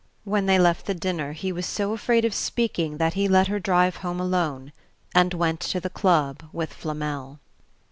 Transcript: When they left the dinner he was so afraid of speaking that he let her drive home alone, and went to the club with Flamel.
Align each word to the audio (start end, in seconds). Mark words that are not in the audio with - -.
When 0.23 0.47
they 0.47 0.57
left 0.57 0.87
the 0.87 0.95
dinner 0.95 1.33
he 1.33 1.51
was 1.51 1.67
so 1.67 1.93
afraid 1.93 2.25
of 2.25 2.33
speaking 2.33 2.97
that 2.97 3.13
he 3.13 3.27
let 3.27 3.45
her 3.49 3.59
drive 3.59 3.97
home 3.97 4.19
alone, 4.19 4.71
and 5.13 5.31
went 5.31 5.59
to 5.59 5.79
the 5.79 5.91
club 5.91 6.41
with 6.51 6.73
Flamel. 6.73 7.39